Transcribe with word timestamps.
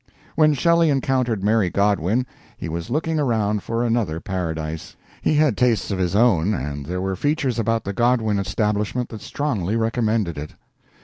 When 0.35 0.55
Shelley 0.55 0.89
encountered 0.89 1.43
Mary 1.43 1.69
Godwin 1.69 2.25
he 2.57 2.67
was 2.67 2.89
looking 2.89 3.19
around 3.19 3.61
for 3.61 3.83
another 3.83 4.19
paradise. 4.19 4.95
He 5.21 5.35
had 5.35 5.55
tastes 5.55 5.91
of 5.91 5.99
his 5.99 6.15
own, 6.15 6.55
and 6.55 6.87
there 6.87 7.01
were 7.01 7.15
features 7.15 7.59
about 7.59 7.83
the 7.83 7.93
Godwin 7.93 8.39
establishment 8.39 9.09
that 9.09 9.21
strongly 9.21 9.75
recommended 9.75 10.39
it. 10.39 10.55